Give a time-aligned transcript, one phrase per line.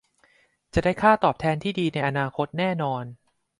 [0.73, 3.03] จะได้ค่าตอบแทนดีในอนาคตแน่นอน